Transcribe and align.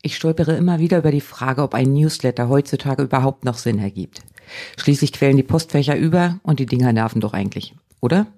Ich 0.00 0.14
stolpere 0.14 0.54
immer 0.54 0.78
wieder 0.78 0.98
über 0.98 1.10
die 1.10 1.20
Frage, 1.20 1.62
ob 1.62 1.74
ein 1.74 1.92
Newsletter 1.92 2.48
heutzutage 2.48 3.02
überhaupt 3.02 3.44
noch 3.44 3.58
Sinn 3.58 3.80
ergibt. 3.80 4.22
Schließlich 4.76 5.12
quellen 5.12 5.36
die 5.36 5.42
Postfächer 5.42 5.96
über 5.96 6.38
und 6.44 6.60
die 6.60 6.66
Dinger 6.66 6.92
nerven 6.92 7.20
doch 7.20 7.32
eigentlich, 7.32 7.74
oder? 8.00 8.28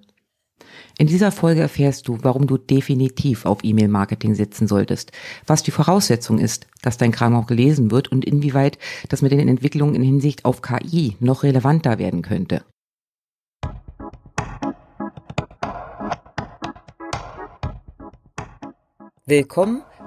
In 0.97 1.05
dieser 1.05 1.31
Folge 1.31 1.61
erfährst 1.61 2.07
du, 2.07 2.17
warum 2.23 2.47
du 2.47 2.57
definitiv 2.57 3.45
auf 3.45 3.63
E-Mail-Marketing 3.63 4.33
setzen 4.33 4.67
solltest, 4.67 5.11
was 5.45 5.61
die 5.61 5.71
Voraussetzung 5.71 6.39
ist, 6.39 6.65
dass 6.81 6.97
dein 6.97 7.11
Kram 7.11 7.35
auch 7.35 7.45
gelesen 7.45 7.91
wird 7.91 8.11
und 8.11 8.25
inwieweit 8.25 8.79
das 9.09 9.21
mit 9.21 9.31
den 9.31 9.47
Entwicklungen 9.47 9.95
in 9.95 10.03
Hinsicht 10.03 10.45
auf 10.45 10.63
KI 10.63 11.15
noch 11.19 11.43
relevanter 11.43 11.99
werden 11.99 12.23
könnte. 12.23 12.63
Willkommen 19.27 19.83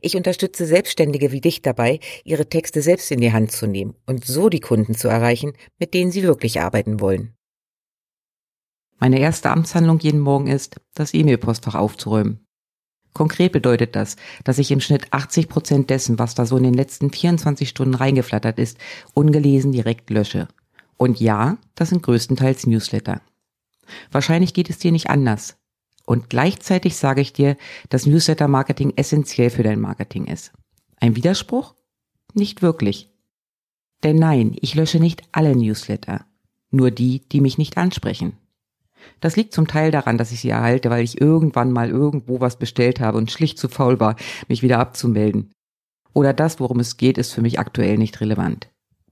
Ich 0.00 0.16
unterstütze 0.16 0.66
Selbstständige 0.66 1.32
wie 1.32 1.40
dich 1.40 1.62
dabei, 1.62 2.00
ihre 2.24 2.48
Texte 2.48 2.82
selbst 2.82 3.10
in 3.10 3.20
die 3.20 3.32
Hand 3.32 3.52
zu 3.52 3.66
nehmen 3.66 3.94
und 4.06 4.24
so 4.24 4.48
die 4.48 4.60
Kunden 4.60 4.94
zu 4.94 5.08
erreichen, 5.08 5.52
mit 5.78 5.94
denen 5.94 6.10
sie 6.10 6.22
wirklich 6.22 6.60
arbeiten 6.60 7.00
wollen. 7.00 7.34
Meine 8.98 9.18
erste 9.18 9.50
Amtshandlung 9.50 9.98
jeden 9.98 10.20
Morgen 10.20 10.46
ist, 10.46 10.76
das 10.94 11.12
E-Mail-Postfach 11.12 11.74
aufzuräumen. 11.74 12.46
Konkret 13.14 13.52
bedeutet 13.52 13.94
das, 13.94 14.16
dass 14.44 14.58
ich 14.58 14.70
im 14.70 14.80
Schnitt 14.80 15.12
80 15.12 15.48
Prozent 15.48 15.90
dessen, 15.90 16.18
was 16.18 16.34
da 16.34 16.46
so 16.46 16.56
in 16.56 16.62
den 16.62 16.74
letzten 16.74 17.10
24 17.10 17.68
Stunden 17.68 17.94
reingeflattert 17.94 18.58
ist, 18.58 18.78
ungelesen 19.12 19.72
direkt 19.72 20.08
lösche. 20.08 20.48
Und 20.96 21.20
ja, 21.20 21.58
das 21.74 21.90
sind 21.90 22.02
größtenteils 22.02 22.66
Newsletter. 22.66 23.20
Wahrscheinlich 24.10 24.54
geht 24.54 24.70
es 24.70 24.78
dir 24.78 24.92
nicht 24.92 25.10
anders. 25.10 25.56
Und 26.04 26.30
gleichzeitig 26.30 26.96
sage 26.96 27.20
ich 27.20 27.32
dir, 27.32 27.56
dass 27.88 28.06
Newsletter-Marketing 28.06 28.94
essentiell 28.96 29.50
für 29.50 29.62
dein 29.62 29.80
Marketing 29.80 30.26
ist. 30.26 30.52
Ein 30.98 31.16
Widerspruch? 31.16 31.74
Nicht 32.34 32.62
wirklich. 32.62 33.10
Denn 34.02 34.16
nein, 34.16 34.56
ich 34.60 34.74
lösche 34.74 34.98
nicht 34.98 35.22
alle 35.32 35.54
Newsletter. 35.54 36.24
Nur 36.70 36.90
die, 36.90 37.20
die 37.28 37.40
mich 37.40 37.58
nicht 37.58 37.76
ansprechen. 37.76 38.36
Das 39.20 39.36
liegt 39.36 39.52
zum 39.52 39.66
Teil 39.66 39.90
daran, 39.90 40.18
dass 40.18 40.32
ich 40.32 40.40
sie 40.40 40.50
erhalte, 40.50 40.90
weil 40.90 41.04
ich 41.04 41.20
irgendwann 41.20 41.72
mal 41.72 41.90
irgendwo 41.90 42.40
was 42.40 42.58
bestellt 42.58 43.00
habe 43.00 43.18
und 43.18 43.30
schlicht 43.30 43.58
zu 43.58 43.68
faul 43.68 44.00
war, 44.00 44.16
mich 44.48 44.62
wieder 44.62 44.78
abzumelden. 44.78 45.52
Oder 46.14 46.32
das, 46.32 46.60
worum 46.60 46.80
es 46.80 46.96
geht, 46.96 47.18
ist 47.18 47.32
für 47.32 47.42
mich 47.42 47.58
aktuell 47.58 47.98
nicht 47.98 48.20
relevant. 48.20 48.68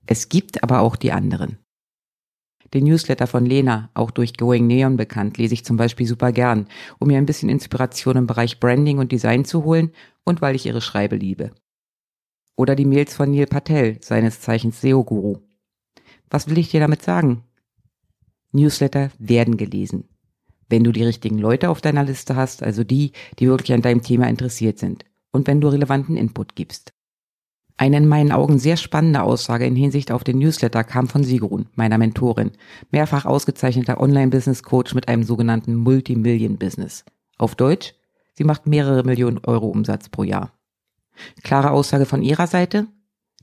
Es 0.07 0.29
gibt 0.29 0.63
aber 0.63 0.81
auch 0.81 0.97
die 0.97 1.13
anderen. 1.13 1.59
Den 2.73 2.85
Newsletter 2.85 3.27
von 3.27 3.45
Lena, 3.45 3.91
auch 3.95 4.11
durch 4.11 4.37
Going 4.37 4.67
Neon 4.67 4.97
bekannt, 4.97 5.39
lese 5.39 5.55
ich 5.55 5.65
zum 5.65 5.77
Beispiel 5.77 6.07
super 6.07 6.31
gern, 6.31 6.69
um 6.99 7.09
mir 7.09 7.19
ein 7.19 7.27
bisschen 7.27 7.49
Inspiration 7.49 8.17
im 8.17 8.27
Bereich 8.27 8.61
Branding 8.61 8.99
und 8.99 9.11
Design 9.11 9.45
zu 9.45 9.65
holen 9.65 9.91
und 10.25 10.41
weil 10.41 10.55
ich 10.55 10.67
ihre 10.67 10.81
Schreibe 10.81 11.17
liebe. 11.17 11.51
Oder 12.57 12.77
die 12.77 12.85
Mails 12.85 13.15
von 13.15 13.31
Neil 13.31 13.47
Patel, 13.47 13.99
seines 14.03 14.41
Zeichens 14.41 14.81
SEO-Guru. 14.81 15.39
Was 16.29 16.49
will 16.49 16.59
ich 16.59 16.71
dir 16.71 16.81
damit 16.81 17.03
sagen? 17.03 17.43
Newsletter 18.53 19.11
werden 19.19 19.57
gelesen. 19.57 20.05
Wenn 20.69 20.85
du 20.85 20.93
die 20.93 21.05
richtigen 21.05 21.39
Leute 21.39 21.71
auf 21.71 21.81
deiner 21.81 22.05
Liste 22.05 22.37
hast, 22.37 22.63
also 22.63 22.85
die, 22.85 23.13
die 23.39 23.49
wirklich 23.49 23.73
an 23.73 23.83
deinem 23.83 24.03
Thema 24.03 24.29
interessiert 24.29 24.79
sind. 24.79 25.05
Und 25.33 25.49
wenn 25.49 25.61
du 25.61 25.69
relevanten 25.69 26.17
Input 26.17 26.55
gibst. 26.55 26.93
Eine 27.81 27.97
in 27.97 28.09
meinen 28.09 28.31
Augen 28.31 28.59
sehr 28.59 28.77
spannende 28.77 29.23
Aussage 29.23 29.65
in 29.65 29.75
Hinsicht 29.75 30.13
auf 30.13 30.23
den 30.23 30.37
Newsletter 30.37 30.85
kam 30.85 31.09
von 31.09 31.25
Sigrun, 31.25 31.65
meiner 31.77 31.97
Mentorin, 31.97 32.51
mehrfach 32.91 33.25
ausgezeichneter 33.25 33.99
Online-Business-Coach 33.99 34.95
mit 34.95 35.09
einem 35.09 35.23
sogenannten 35.23 35.77
Multimillion-Business. 35.77 37.07
Auf 37.39 37.55
Deutsch, 37.55 37.95
sie 38.35 38.45
macht 38.45 38.67
mehrere 38.67 39.03
Millionen 39.03 39.39
Euro 39.47 39.69
Umsatz 39.69 40.11
pro 40.11 40.25
Jahr. 40.25 40.53
Klare 41.43 41.71
Aussage 41.71 42.05
von 42.05 42.21
ihrer 42.21 42.47
Seite? 42.47 42.87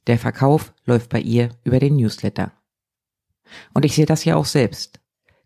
Der 0.06 0.20
Verkauf 0.20 0.72
läuft 0.86 1.10
bei 1.10 1.20
ihr 1.20 1.50
über 1.64 1.80
den 1.80 1.96
Newsletter. 1.96 2.52
Und 3.74 3.86
ich 3.86 3.96
sehe 3.96 4.06
das 4.06 4.24
ja 4.24 4.36
auch 4.36 4.46
selbst. 4.46 5.00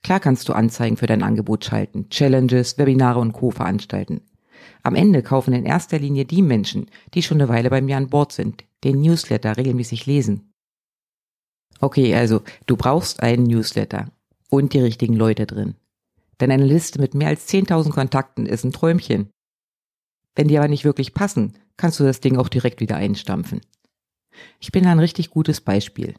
Klar 0.03 0.19
kannst 0.19 0.49
du 0.49 0.53
Anzeigen 0.53 0.97
für 0.97 1.07
dein 1.07 1.23
Angebot 1.23 1.63
schalten, 1.63 2.09
Challenges, 2.09 2.77
Webinare 2.77 3.19
und 3.19 3.31
Co. 3.31 3.51
veranstalten. 3.51 4.19
Am 4.83 4.95
Ende 4.95 5.21
kaufen 5.21 5.53
in 5.53 5.65
erster 5.65 5.99
Linie 5.99 6.25
die 6.25 6.41
Menschen, 6.41 6.87
die 7.13 7.21
schon 7.21 7.39
eine 7.39 7.49
Weile 7.49 7.69
bei 7.69 7.81
mir 7.81 7.97
an 7.97 8.09
Bord 8.09 8.31
sind, 8.31 8.63
den 8.83 9.01
Newsletter 9.01 9.57
regelmäßig 9.57 10.05
lesen. 10.05 10.51
Okay, 11.79 12.13
also 12.15 12.41
du 12.65 12.77
brauchst 12.77 13.21
einen 13.21 13.43
Newsletter 13.43 14.11
und 14.49 14.73
die 14.73 14.79
richtigen 14.79 15.15
Leute 15.15 15.45
drin. 15.45 15.75
Denn 16.39 16.51
eine 16.51 16.65
Liste 16.65 16.99
mit 16.99 17.13
mehr 17.13 17.27
als 17.27 17.47
10.000 17.47 17.91
Kontakten 17.91 18.45
ist 18.45 18.63
ein 18.63 18.71
Träumchen. 18.71 19.29
Wenn 20.35 20.47
die 20.47 20.57
aber 20.57 20.67
nicht 20.67 20.85
wirklich 20.85 21.13
passen, 21.13 21.53
kannst 21.77 21.99
du 21.99 22.03
das 22.03 22.19
Ding 22.19 22.37
auch 22.37 22.49
direkt 22.49 22.79
wieder 22.81 22.95
einstampfen. 22.95 23.61
Ich 24.59 24.71
bin 24.71 24.85
ein 24.85 24.99
richtig 24.99 25.29
gutes 25.29 25.61
Beispiel. 25.61 26.15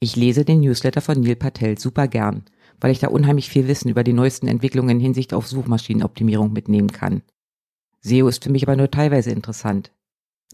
Ich 0.00 0.16
lese 0.16 0.44
den 0.44 0.60
Newsletter 0.60 1.00
von 1.00 1.20
Neil 1.20 1.36
Patel 1.36 1.78
super 1.78 2.08
gern, 2.08 2.44
weil 2.80 2.90
ich 2.90 2.98
da 2.98 3.08
unheimlich 3.08 3.48
viel 3.48 3.68
Wissen 3.68 3.88
über 3.88 4.02
die 4.02 4.12
neuesten 4.12 4.48
Entwicklungen 4.48 4.96
in 4.96 5.00
Hinsicht 5.00 5.32
auf 5.32 5.46
Suchmaschinenoptimierung 5.46 6.52
mitnehmen 6.52 6.90
kann. 6.90 7.22
SEO 8.02 8.28
ist 8.28 8.44
für 8.44 8.50
mich 8.50 8.64
aber 8.64 8.76
nur 8.76 8.90
teilweise 8.90 9.30
interessant. 9.30 9.92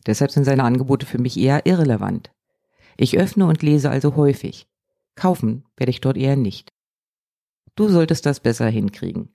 Deshalb 0.06 0.30
sind 0.30 0.44
seine 0.44 0.64
Angebote 0.64 1.06
für 1.06 1.18
mich 1.18 1.38
eher 1.38 1.66
irrelevant. 1.66 2.30
Ich 2.96 3.18
öffne 3.18 3.46
und 3.46 3.62
lese 3.62 3.90
also 3.90 4.16
häufig. 4.16 4.66
Kaufen 5.14 5.64
werde 5.76 5.90
ich 5.90 6.00
dort 6.00 6.16
eher 6.16 6.36
nicht. 6.36 6.72
Du 7.74 7.88
solltest 7.88 8.26
das 8.26 8.40
besser 8.40 8.68
hinkriegen, 8.68 9.30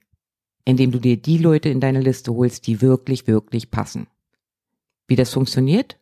indem 0.66 0.92
du 0.92 1.00
dir 1.00 1.18
die 1.18 1.38
Leute 1.38 1.70
in 1.70 1.80
deine 1.80 2.02
Liste 2.02 2.34
holst, 2.34 2.68
die 2.68 2.82
wirklich, 2.82 3.28
wirklich 3.28 3.72
passen. 3.72 4.08
Wie 5.08 5.16
das 5.16 5.32
funktioniert? 5.32 5.98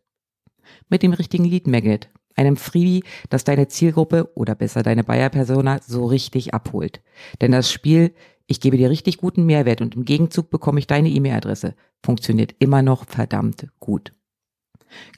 Mit 0.89 1.03
dem 1.03 1.13
richtigen 1.13 1.45
Lead 1.45 1.67
Magnet, 1.67 2.09
einem 2.35 2.57
Freebie, 2.57 3.03
das 3.29 3.43
deine 3.43 3.67
Zielgruppe 3.67 4.31
oder 4.35 4.55
besser 4.55 4.83
deine 4.83 5.03
Buyer-Persona 5.03 5.81
so 5.85 6.05
richtig 6.05 6.53
abholt. 6.53 7.01
Denn 7.41 7.51
das 7.51 7.71
Spiel, 7.71 8.13
ich 8.51 8.59
gebe 8.59 8.75
dir 8.75 8.89
richtig 8.89 9.17
guten 9.17 9.45
Mehrwert 9.45 9.79
und 9.81 9.95
im 9.95 10.03
Gegenzug 10.03 10.49
bekomme 10.49 10.79
ich 10.79 10.85
deine 10.85 11.09
E-Mail-Adresse, 11.09 11.73
funktioniert 12.03 12.53
immer 12.59 12.81
noch 12.81 13.05
verdammt 13.05 13.67
gut. 13.79 14.13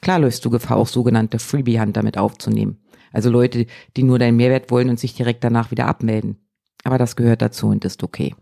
Klar 0.00 0.20
läufst 0.20 0.44
du 0.44 0.50
Gefahr, 0.50 0.76
auch 0.76 0.86
sogenannte 0.86 1.40
Freebie-Hunter 1.40 2.04
mit 2.04 2.16
aufzunehmen. 2.16 2.78
Also 3.12 3.30
Leute, 3.30 3.66
die 3.96 4.04
nur 4.04 4.20
deinen 4.20 4.36
Mehrwert 4.36 4.70
wollen 4.70 4.88
und 4.88 5.00
sich 5.00 5.14
direkt 5.14 5.42
danach 5.42 5.72
wieder 5.72 5.86
abmelden. 5.86 6.46
Aber 6.84 6.96
das 6.96 7.16
gehört 7.16 7.42
dazu 7.42 7.66
und 7.66 7.84
ist 7.84 8.04
okay. 8.04 8.36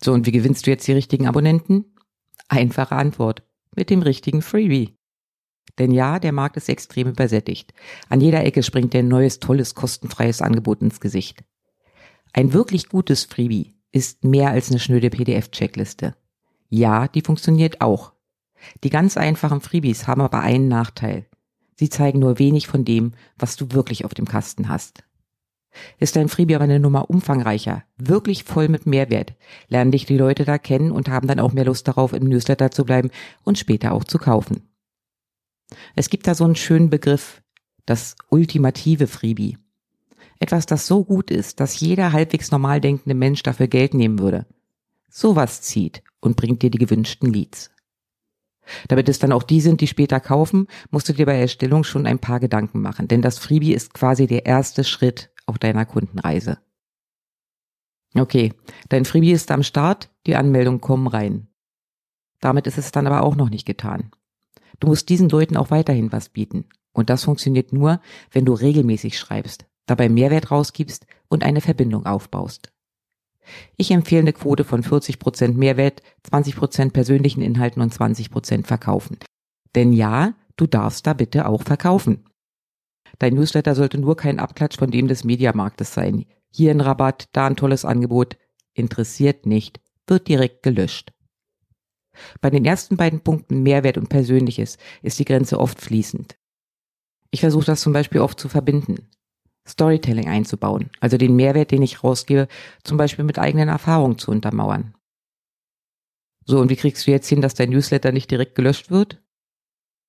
So, 0.00 0.12
und 0.12 0.24
wie 0.26 0.32
gewinnst 0.32 0.66
du 0.66 0.70
jetzt 0.70 0.86
die 0.86 0.92
richtigen 0.92 1.26
Abonnenten? 1.26 1.96
Einfache 2.48 2.94
Antwort. 2.94 3.42
Mit 3.74 3.90
dem 3.90 4.02
richtigen 4.02 4.42
Freebie. 4.42 4.96
Denn 5.78 5.90
ja, 5.90 6.20
der 6.20 6.32
Markt 6.32 6.56
ist 6.56 6.68
extrem 6.68 7.08
übersättigt. 7.08 7.72
An 8.08 8.20
jeder 8.20 8.44
Ecke 8.44 8.62
springt 8.62 8.92
dir 8.92 8.98
ein 8.98 9.08
neues, 9.08 9.40
tolles, 9.40 9.74
kostenfreies 9.74 10.42
Angebot 10.42 10.80
ins 10.82 11.00
Gesicht. 11.00 11.42
Ein 12.32 12.52
wirklich 12.52 12.88
gutes 12.88 13.24
Freebie 13.24 13.74
ist 13.92 14.24
mehr 14.24 14.50
als 14.50 14.70
eine 14.70 14.78
schnöde 14.78 15.10
PDF-Checkliste. 15.10 16.14
Ja, 16.70 17.08
die 17.08 17.20
funktioniert 17.20 17.80
auch. 17.82 18.12
Die 18.82 18.90
ganz 18.90 19.16
einfachen 19.16 19.60
Freebies 19.60 20.06
haben 20.06 20.22
aber 20.22 20.40
einen 20.40 20.68
Nachteil. 20.68 21.26
Sie 21.74 21.90
zeigen 21.90 22.20
nur 22.20 22.38
wenig 22.38 22.68
von 22.68 22.84
dem, 22.84 23.12
was 23.36 23.56
du 23.56 23.72
wirklich 23.72 24.04
auf 24.04 24.14
dem 24.14 24.26
Kasten 24.26 24.68
hast. 24.68 25.04
Ist 25.98 26.16
dein 26.16 26.28
Freebie 26.28 26.54
aber 26.54 26.64
eine 26.64 26.80
Nummer 26.80 27.10
umfangreicher, 27.10 27.82
wirklich 27.96 28.44
voll 28.44 28.68
mit 28.68 28.86
Mehrwert, 28.86 29.34
lernen 29.68 29.90
dich 29.90 30.06
die 30.06 30.18
Leute 30.18 30.44
da 30.44 30.58
kennen 30.58 30.90
und 30.90 31.08
haben 31.08 31.26
dann 31.26 31.40
auch 31.40 31.52
mehr 31.52 31.64
Lust 31.64 31.88
darauf, 31.88 32.12
im 32.12 32.24
Newsletter 32.24 32.70
zu 32.70 32.84
bleiben 32.84 33.10
und 33.42 33.58
später 33.58 33.92
auch 33.92 34.04
zu 34.04 34.18
kaufen. 34.18 34.68
Es 35.96 36.10
gibt 36.10 36.26
da 36.26 36.34
so 36.34 36.44
einen 36.44 36.56
schönen 36.56 36.90
Begriff, 36.90 37.42
das 37.86 38.16
ultimative 38.28 39.06
Freebie. 39.06 39.58
Etwas, 40.42 40.66
das 40.66 40.88
so 40.88 41.04
gut 41.04 41.30
ist, 41.30 41.60
dass 41.60 41.78
jeder 41.78 42.12
halbwegs 42.12 42.50
normal 42.50 42.80
denkende 42.80 43.14
Mensch 43.14 43.44
dafür 43.44 43.68
Geld 43.68 43.94
nehmen 43.94 44.18
würde. 44.18 44.44
Sowas 45.08 45.62
zieht 45.62 46.02
und 46.18 46.36
bringt 46.36 46.62
dir 46.62 46.70
die 46.70 46.78
gewünschten 46.78 47.32
Leads. 47.32 47.70
Damit 48.88 49.08
es 49.08 49.20
dann 49.20 49.30
auch 49.30 49.44
die 49.44 49.60
sind, 49.60 49.80
die 49.80 49.86
später 49.86 50.18
kaufen, 50.18 50.66
musst 50.90 51.08
du 51.08 51.12
dir 51.12 51.26
bei 51.26 51.38
Erstellung 51.38 51.84
schon 51.84 52.06
ein 52.06 52.18
paar 52.18 52.40
Gedanken 52.40 52.80
machen, 52.80 53.06
denn 53.06 53.22
das 53.22 53.38
Freebie 53.38 53.72
ist 53.72 53.94
quasi 53.94 54.26
der 54.26 54.44
erste 54.44 54.82
Schritt 54.82 55.30
auf 55.46 55.60
deiner 55.60 55.86
Kundenreise. 55.86 56.58
Okay, 58.16 58.52
dein 58.88 59.04
Freebie 59.04 59.30
ist 59.30 59.48
am 59.52 59.62
Start, 59.62 60.10
die 60.26 60.34
Anmeldungen 60.34 60.80
kommen 60.80 61.06
rein. 61.06 61.46
Damit 62.40 62.66
ist 62.66 62.78
es 62.78 62.90
dann 62.90 63.06
aber 63.06 63.22
auch 63.22 63.36
noch 63.36 63.48
nicht 63.48 63.64
getan. 63.64 64.10
Du 64.80 64.88
musst 64.88 65.08
diesen 65.08 65.28
Leuten 65.28 65.56
auch 65.56 65.70
weiterhin 65.70 66.10
was 66.10 66.30
bieten. 66.30 66.64
Und 66.92 67.10
das 67.10 67.22
funktioniert 67.22 67.72
nur, 67.72 68.00
wenn 68.32 68.44
du 68.44 68.54
regelmäßig 68.54 69.16
schreibst, 69.16 69.66
dabei 69.86 70.08
Mehrwert 70.08 70.50
rausgibst 70.50 71.06
und 71.28 71.44
eine 71.44 71.60
Verbindung 71.60 72.06
aufbaust. 72.06 72.72
Ich 73.76 73.90
empfehle 73.90 74.20
eine 74.20 74.32
Quote 74.32 74.64
von 74.64 74.82
40% 74.82 75.54
Mehrwert, 75.54 76.02
20% 76.30 76.92
persönlichen 76.92 77.42
Inhalten 77.42 77.82
und 77.82 77.92
20% 77.92 78.64
Verkaufen. 78.64 79.18
Denn 79.74 79.92
ja, 79.92 80.34
du 80.56 80.66
darfst 80.66 81.06
da 81.06 81.12
bitte 81.12 81.46
auch 81.46 81.62
verkaufen. 81.62 82.24
Dein 83.18 83.34
Newsletter 83.34 83.74
sollte 83.74 83.98
nur 83.98 84.16
kein 84.16 84.38
Abklatsch 84.38 84.78
von 84.78 84.90
dem 84.90 85.08
des 85.08 85.24
Mediamarktes 85.24 85.92
sein. 85.92 86.24
Hier 86.50 86.70
ein 86.70 86.80
Rabatt, 86.80 87.28
da 87.32 87.46
ein 87.46 87.56
tolles 87.56 87.84
Angebot. 87.84 88.36
Interessiert 88.74 89.46
nicht, 89.46 89.80
wird 90.06 90.28
direkt 90.28 90.62
gelöscht. 90.62 91.12
Bei 92.40 92.50
den 92.50 92.64
ersten 92.64 92.96
beiden 92.96 93.20
Punkten 93.20 93.62
Mehrwert 93.62 93.98
und 93.98 94.08
Persönliches 94.08 94.76
ist 95.02 95.18
die 95.18 95.24
Grenze 95.24 95.58
oft 95.58 95.80
fließend. 95.80 96.36
Ich 97.30 97.40
versuche 97.40 97.64
das 97.64 97.80
zum 97.80 97.92
Beispiel 97.92 98.20
oft 98.20 98.38
zu 98.38 98.48
verbinden. 98.48 99.08
Storytelling 99.66 100.28
einzubauen, 100.28 100.90
also 101.00 101.16
den 101.16 101.36
Mehrwert, 101.36 101.70
den 101.70 101.82
ich 101.82 102.02
rausgebe, 102.02 102.48
zum 102.82 102.96
Beispiel 102.96 103.24
mit 103.24 103.38
eigenen 103.38 103.68
Erfahrungen 103.68 104.18
zu 104.18 104.30
untermauern. 104.30 104.94
So, 106.44 106.58
und 106.58 106.70
wie 106.70 106.76
kriegst 106.76 107.06
du 107.06 107.12
jetzt 107.12 107.28
hin, 107.28 107.40
dass 107.40 107.54
dein 107.54 107.70
Newsletter 107.70 108.10
nicht 108.10 108.30
direkt 108.30 108.56
gelöscht 108.56 108.90
wird? 108.90 109.22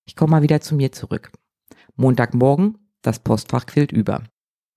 Ich 0.05 0.15
komme 0.15 0.31
mal 0.31 0.41
wieder 0.41 0.61
zu 0.61 0.75
mir 0.75 0.91
zurück. 0.91 1.31
Montagmorgen, 1.95 2.79
das 3.01 3.19
Postfach 3.19 3.67
quillt 3.67 3.91
über. 3.91 4.23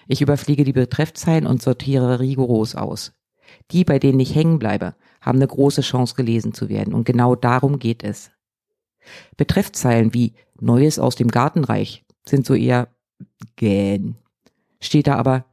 Ich 0.07 0.21
überfliege 0.21 0.65
die 0.65 0.73
Betreffzeilen 0.73 1.47
und 1.47 1.63
sortiere 1.63 2.21
rigoros 2.21 2.75
aus. 2.75 3.13
Die, 3.71 3.85
bei 3.85 3.99
denen 3.99 4.21
ich 4.21 4.35
hängen 4.35 4.59
bleibe, 4.59 4.95
haben 5.21 5.39
eine 5.39 5.47
große 5.47 5.81
Chance 5.81 6.15
gelesen 6.15 6.53
zu 6.53 6.69
werden 6.69 6.95
und 6.95 7.05
genau 7.05 7.35
darum 7.35 7.79
geht 7.79 8.05
es. 8.05 8.31
Betreffzeilen 9.37 10.15
wie 10.15 10.35
Neues 10.61 10.99
aus 10.99 11.17
dem 11.17 11.29
Gartenreich 11.29 12.05
sind 12.25 12.45
so 12.45 12.55
eher 12.55 12.89
gähn. 13.57 14.17
Steht 14.81 15.07
da 15.07 15.17
aber, 15.17 15.45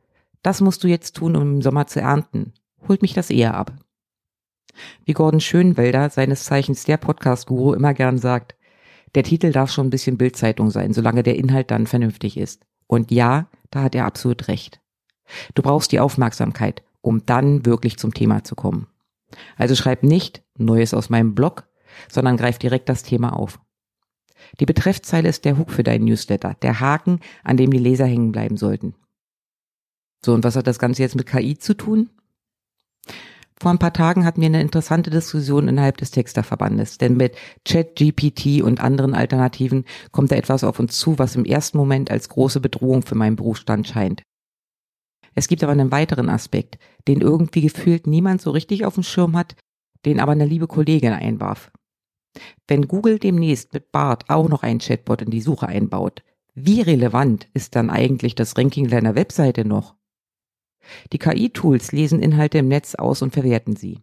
das 0.41 0.61
musst 0.61 0.83
du 0.83 0.87
jetzt 0.87 1.15
tun, 1.15 1.35
um 1.35 1.43
im 1.43 1.61
Sommer 1.61 1.87
zu 1.87 2.01
ernten. 2.01 2.53
Holt 2.87 3.01
mich 3.01 3.13
das 3.13 3.29
eher 3.29 3.55
ab. 3.55 3.73
Wie 5.05 5.13
Gordon 5.13 5.39
Schönwelder, 5.39 6.09
seines 6.09 6.43
Zeichens 6.43 6.83
der 6.83 6.97
Podcast-Guru, 6.97 7.73
immer 7.73 7.93
gern 7.93 8.17
sagt, 8.17 8.55
der 9.15 9.23
Titel 9.23 9.51
darf 9.51 9.71
schon 9.71 9.87
ein 9.87 9.91
bisschen 9.91 10.17
Bildzeitung 10.17 10.71
sein, 10.71 10.93
solange 10.93 11.23
der 11.23 11.35
Inhalt 11.35 11.71
dann 11.71 11.87
vernünftig 11.87 12.37
ist. 12.37 12.65
Und 12.87 13.11
ja, 13.11 13.47
da 13.69 13.83
hat 13.83 13.95
er 13.95 14.05
absolut 14.05 14.47
recht. 14.47 14.81
Du 15.53 15.61
brauchst 15.61 15.91
die 15.91 15.99
Aufmerksamkeit, 15.99 16.83
um 17.01 17.25
dann 17.25 17.65
wirklich 17.65 17.97
zum 17.97 18.13
Thema 18.13 18.43
zu 18.43 18.55
kommen. 18.55 18.87
Also 19.57 19.75
schreib 19.75 20.03
nicht 20.03 20.43
Neues 20.57 20.93
aus 20.93 21.09
meinem 21.09 21.35
Blog, 21.35 21.67
sondern 22.09 22.37
greif 22.37 22.57
direkt 22.57 22.89
das 22.89 23.03
Thema 23.03 23.33
auf. 23.33 23.59
Die 24.59 24.65
Betreffzeile 24.65 25.29
ist 25.29 25.45
der 25.45 25.57
Hook 25.57 25.71
für 25.71 25.83
deinen 25.83 26.05
Newsletter, 26.05 26.55
der 26.61 26.79
Haken, 26.79 27.19
an 27.43 27.57
dem 27.57 27.71
die 27.71 27.79
Leser 27.79 28.05
hängen 28.05 28.31
bleiben 28.31 28.57
sollten. 28.57 28.95
So, 30.25 30.33
und 30.33 30.43
was 30.43 30.55
hat 30.55 30.67
das 30.67 30.79
Ganze 30.79 31.01
jetzt 31.01 31.15
mit 31.15 31.27
KI 31.27 31.57
zu 31.57 31.75
tun? 31.75 32.09
Vor 33.59 33.71
ein 33.71 33.79
paar 33.79 33.93
Tagen 33.93 34.25
hatten 34.25 34.41
wir 34.41 34.47
eine 34.47 34.61
interessante 34.61 35.09
Diskussion 35.09 35.67
innerhalb 35.67 35.97
des 35.97 36.11
Texterverbandes, 36.11 36.97
denn 36.97 37.15
mit 37.15 37.35
ChatGPT 37.65 38.61
und 38.61 38.81
anderen 38.81 39.13
Alternativen 39.13 39.85
kommt 40.11 40.31
da 40.31 40.35
etwas 40.35 40.63
auf 40.63 40.79
uns 40.79 40.97
zu, 40.97 41.17
was 41.19 41.35
im 41.35 41.45
ersten 41.45 41.77
Moment 41.77 42.11
als 42.11 42.29
große 42.29 42.59
Bedrohung 42.59 43.03
für 43.03 43.15
meinen 43.15 43.35
Berufsstand 43.35 43.87
scheint. 43.87 44.23
Es 45.35 45.47
gibt 45.47 45.63
aber 45.63 45.71
einen 45.71 45.91
weiteren 45.91 46.29
Aspekt, 46.29 46.77
den 47.07 47.21
irgendwie 47.21 47.61
gefühlt 47.61 48.05
niemand 48.05 48.41
so 48.41 48.51
richtig 48.51 48.85
auf 48.85 48.95
dem 48.95 49.03
Schirm 49.03 49.35
hat, 49.35 49.55
den 50.05 50.19
aber 50.19 50.33
eine 50.33 50.45
liebe 50.45 50.67
Kollegin 50.67 51.13
einwarf. 51.13 51.71
Wenn 52.67 52.87
Google 52.87 53.19
demnächst 53.19 53.73
mit 53.73 53.91
BART 53.91 54.29
auch 54.29 54.49
noch 54.49 54.63
ein 54.63 54.79
Chatbot 54.79 55.21
in 55.21 55.31
die 55.31 55.41
Suche 55.41 55.67
einbaut, 55.67 56.23
wie 56.53 56.81
relevant 56.81 57.47
ist 57.53 57.75
dann 57.75 57.89
eigentlich 57.89 58.35
das 58.35 58.57
Ranking 58.57 58.89
deiner 58.89 59.15
Webseite 59.15 59.65
noch? 59.65 59.95
Die 61.11 61.19
KI-Tools 61.19 61.91
lesen 61.91 62.21
Inhalte 62.21 62.57
im 62.59 62.67
Netz 62.67 62.95
aus 62.95 63.21
und 63.21 63.33
verwerten 63.33 63.75
sie. 63.75 64.01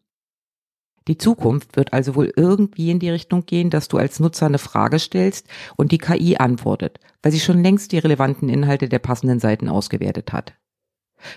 Die 1.09 1.19
Zukunft 1.19 1.77
wird 1.77 1.93
also 1.93 2.15
wohl 2.15 2.33
irgendwie 2.37 2.91
in 2.91 2.99
die 2.99 3.11
Richtung 3.11 3.47
gehen, 3.47 3.71
dass 3.71 3.89
du 3.89 3.97
als 3.97 4.21
Nutzer 4.21 4.47
eine 4.47 4.59
Frage 4.59 4.99
stellst 4.99 5.49
und 5.77 5.93
die 5.93 5.99
KI 5.99 6.37
antwortet, 6.37 7.01
weil 7.23 7.33
sie 7.33 7.41
schon 7.41 7.63
längst 7.63 7.93
die 7.93 7.99
relevanten 7.99 8.49
Inhalte 8.49 8.89
der 8.89 8.99
passenden 8.99 9.41
Seiten 9.41 9.69
ausgewertet 9.69 10.33
hat. 10.33 10.55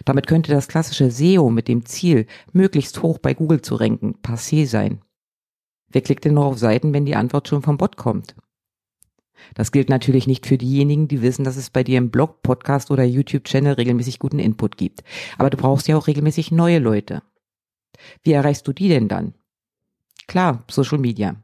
Damit 0.05 0.27
könnte 0.27 0.51
das 0.51 0.67
klassische 0.67 1.11
SEO 1.11 1.49
mit 1.49 1.67
dem 1.67 1.85
Ziel, 1.85 2.27
möglichst 2.51 3.01
hoch 3.01 3.19
bei 3.19 3.33
Google 3.33 3.61
zu 3.61 3.75
ranken, 3.75 4.15
passé 4.21 4.65
sein. 4.65 5.01
Wer 5.89 6.01
klickt 6.01 6.25
denn 6.25 6.33
noch 6.33 6.45
auf 6.45 6.57
Seiten, 6.57 6.93
wenn 6.93 7.05
die 7.05 7.15
Antwort 7.15 7.47
schon 7.47 7.61
vom 7.61 7.77
Bot 7.77 7.97
kommt? 7.97 8.35
Das 9.55 9.71
gilt 9.71 9.89
natürlich 9.89 10.27
nicht 10.27 10.45
für 10.45 10.57
diejenigen, 10.57 11.07
die 11.07 11.21
wissen, 11.21 11.43
dass 11.43 11.57
es 11.57 11.69
bei 11.69 11.83
dir 11.83 11.97
im 11.97 12.11
Blog, 12.11 12.41
Podcast 12.43 12.91
oder 12.91 13.03
YouTube-Channel 13.03 13.73
regelmäßig 13.73 14.19
guten 14.19 14.39
Input 14.39 14.77
gibt. 14.77 15.03
Aber 15.37 15.49
du 15.49 15.57
brauchst 15.57 15.87
ja 15.87 15.97
auch 15.97 16.07
regelmäßig 16.07 16.51
neue 16.51 16.79
Leute. 16.79 17.23
Wie 18.23 18.31
erreichst 18.31 18.67
du 18.67 18.73
die 18.73 18.89
denn 18.89 19.07
dann? 19.07 19.33
Klar, 20.27 20.63
Social 20.69 20.97
Media. 20.97 21.35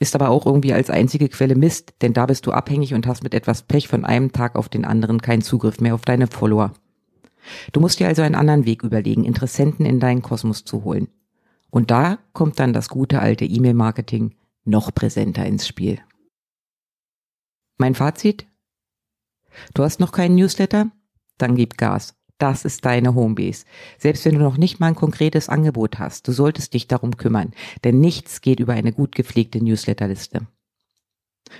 Ist 0.00 0.14
aber 0.14 0.28
auch 0.28 0.46
irgendwie 0.46 0.72
als 0.72 0.90
einzige 0.90 1.28
Quelle 1.28 1.56
Mist, 1.56 1.94
denn 2.02 2.12
da 2.12 2.26
bist 2.26 2.46
du 2.46 2.52
abhängig 2.52 2.94
und 2.94 3.06
hast 3.06 3.22
mit 3.22 3.34
etwas 3.34 3.62
Pech 3.62 3.88
von 3.88 4.04
einem 4.04 4.32
Tag 4.32 4.54
auf 4.56 4.68
den 4.68 4.84
anderen 4.84 5.20
keinen 5.20 5.42
Zugriff 5.42 5.80
mehr 5.80 5.94
auf 5.94 6.02
deine 6.02 6.28
Follower. 6.28 6.72
Du 7.72 7.80
musst 7.80 7.98
dir 7.98 8.06
also 8.06 8.22
einen 8.22 8.34
anderen 8.34 8.64
Weg 8.64 8.82
überlegen, 8.82 9.24
Interessenten 9.24 9.86
in 9.86 10.00
deinen 10.00 10.22
Kosmos 10.22 10.64
zu 10.64 10.84
holen. 10.84 11.08
Und 11.70 11.90
da 11.90 12.18
kommt 12.32 12.58
dann 12.60 12.72
das 12.72 12.88
gute 12.88 13.20
alte 13.20 13.44
E-Mail-Marketing 13.44 14.34
noch 14.64 14.94
präsenter 14.94 15.44
ins 15.46 15.66
Spiel. 15.66 15.98
Mein 17.78 17.94
Fazit? 17.94 18.46
Du 19.74 19.82
hast 19.82 20.00
noch 20.00 20.12
keinen 20.12 20.34
Newsletter? 20.34 20.90
Dann 21.38 21.56
gib 21.56 21.78
Gas. 21.78 22.14
Das 22.38 22.64
ist 22.64 22.84
deine 22.84 23.14
Homebase. 23.14 23.64
Selbst 23.98 24.24
wenn 24.24 24.34
du 24.34 24.40
noch 24.40 24.58
nicht 24.58 24.78
mal 24.78 24.88
ein 24.88 24.94
konkretes 24.94 25.48
Angebot 25.48 25.98
hast, 25.98 26.28
du 26.28 26.32
solltest 26.32 26.74
dich 26.74 26.86
darum 26.86 27.16
kümmern, 27.16 27.52
denn 27.82 27.98
nichts 27.98 28.40
geht 28.40 28.60
über 28.60 28.74
eine 28.74 28.92
gut 28.92 29.14
gepflegte 29.14 29.62
Newsletterliste. 29.62 30.46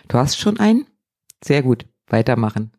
Du 0.07 0.19
hast 0.19 0.39
schon 0.39 0.61
einen? 0.61 0.87
Sehr 1.43 1.63
gut, 1.63 1.87
weitermachen 2.07 2.73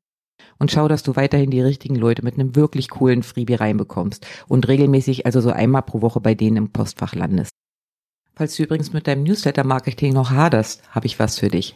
und 0.60 0.72
schau, 0.72 0.88
dass 0.88 1.04
du 1.04 1.16
weiterhin 1.16 1.50
die 1.50 1.62
richtigen 1.62 1.96
Leute 1.96 2.24
mit 2.24 2.36
einem 2.36 2.56
wirklich 2.56 2.90
coolen 2.90 3.24
Freebie 3.24 3.56
reinbekommst 3.56 4.28
und 4.48 4.68
regelmäßig, 4.68 5.26
also 5.26 5.42
so 5.42 5.52
einmal 5.52 5.82
pro 5.82 6.02
Woche 6.02 6.20
bei 6.20 6.36
denen 6.36 6.58
im 6.58 6.72
Postfach 6.72 7.16
landest. 7.16 7.52
Falls 8.36 8.56
du 8.56 8.64
übrigens 8.64 8.94
mit 8.94 9.08
deinem 9.08 9.24
Newsletter-Marketing 9.24 10.14
noch 10.14 10.32
haderst, 10.32 10.84
habe 10.94 11.08
ich 11.08 11.20
was 11.20 11.40
für 11.40 11.50
dich. 11.50 11.76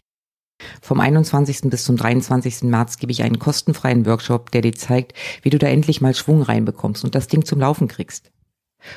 Vom 0.82 1.00
21. 1.00 1.62
bis 1.64 1.84
zum 1.84 1.98
23. 1.98 2.64
März 2.64 2.98
gebe 2.98 3.12
ich 3.12 3.24
einen 3.24 3.40
kostenfreien 3.40 4.06
Workshop, 4.06 4.52
der 4.52 4.62
dir 4.62 4.74
zeigt, 4.74 5.14
wie 5.42 5.50
du 5.50 5.58
da 5.58 5.68
endlich 5.68 6.02
mal 6.02 6.16
Schwung 6.16 6.42
reinbekommst 6.42 7.04
und 7.04 7.16
das 7.16 7.28
Ding 7.28 7.46
zum 7.46 7.60
Laufen 7.60 7.88
kriegst. 7.88 8.32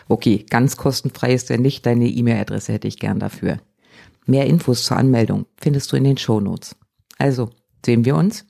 Okay, 0.09 0.45
ganz 0.49 0.77
kostenfrei 0.77 1.33
ist 1.33 1.51
er 1.51 1.59
nicht, 1.59 1.87
deine 1.87 2.09
E-Mail-Adresse 2.09 2.73
hätte 2.73 2.89
ich 2.89 2.99
gern 2.99 3.21
dafür. 3.21 3.59
Mehr 4.27 4.47
Infos 4.47 4.85
zur 4.85 4.97
Anmeldung 4.97 5.47
findest 5.57 5.93
du 5.93 5.97
in 5.97 6.05
den 6.05 6.19
Show 6.19 6.41
Notes. 6.41 6.77
Also, 7.19 7.51
sehen 7.85 8.05
wir 8.05 8.17
uns? 8.17 8.45